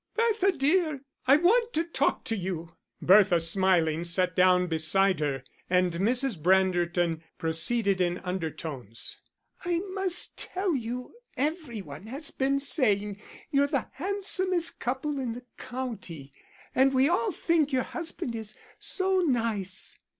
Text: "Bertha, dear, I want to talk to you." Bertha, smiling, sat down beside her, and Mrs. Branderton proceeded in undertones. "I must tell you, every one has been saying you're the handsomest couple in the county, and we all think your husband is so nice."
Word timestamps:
"Bertha, 0.15 0.51
dear, 0.53 1.01
I 1.27 1.37
want 1.37 1.73
to 1.73 1.83
talk 1.83 2.23
to 2.23 2.35
you." 2.35 2.71
Bertha, 3.03 3.39
smiling, 3.39 4.03
sat 4.03 4.35
down 4.35 4.65
beside 4.65 5.19
her, 5.19 5.43
and 5.69 5.93
Mrs. 5.93 6.41
Branderton 6.41 7.21
proceeded 7.37 8.01
in 8.01 8.17
undertones. 8.17 9.21
"I 9.63 9.77
must 9.91 10.39
tell 10.39 10.75
you, 10.75 11.13
every 11.37 11.83
one 11.83 12.07
has 12.07 12.31
been 12.31 12.59
saying 12.59 13.21
you're 13.51 13.67
the 13.67 13.89
handsomest 13.91 14.79
couple 14.79 15.19
in 15.19 15.33
the 15.33 15.45
county, 15.55 16.33
and 16.73 16.95
we 16.95 17.07
all 17.07 17.31
think 17.31 17.71
your 17.71 17.83
husband 17.83 18.33
is 18.33 18.55
so 18.79 19.19
nice." 19.19 19.99